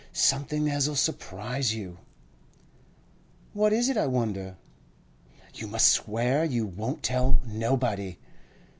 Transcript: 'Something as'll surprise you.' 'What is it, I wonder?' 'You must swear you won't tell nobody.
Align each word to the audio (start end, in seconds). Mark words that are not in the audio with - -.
'Something 0.13 0.67
as'll 0.67 0.95
surprise 0.95 1.75
you.' 1.75 1.99
'What 3.53 3.71
is 3.71 3.87
it, 3.87 3.97
I 3.97 4.07
wonder?' 4.07 4.57
'You 5.53 5.67
must 5.67 5.89
swear 5.89 6.43
you 6.43 6.65
won't 6.65 7.03
tell 7.03 7.39
nobody. 7.45 8.17